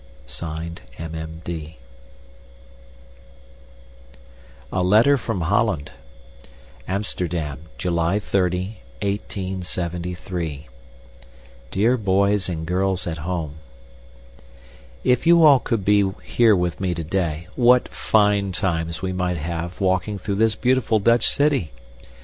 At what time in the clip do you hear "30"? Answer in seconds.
8.17-8.79